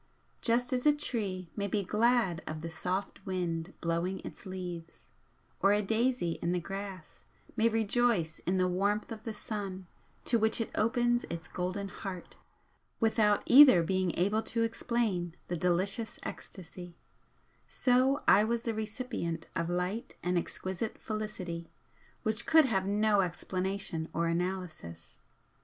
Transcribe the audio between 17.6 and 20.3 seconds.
so I was the recipient of light